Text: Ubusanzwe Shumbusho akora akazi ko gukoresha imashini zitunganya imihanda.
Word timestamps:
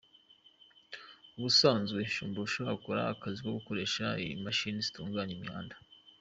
Ubusanzwe 1.37 1.99
Shumbusho 2.13 2.61
akora 2.75 3.01
akazi 3.13 3.37
ko 3.43 3.49
gukoresha 3.57 4.05
imashini 4.35 4.79
zitunganya 4.85 5.33
imihanda. 5.37 5.75